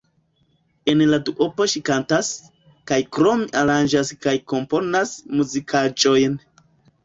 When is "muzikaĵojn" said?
5.39-6.45